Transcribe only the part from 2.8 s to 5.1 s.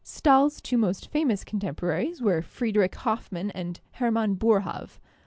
Hoffmann and Hermann Boerhaave.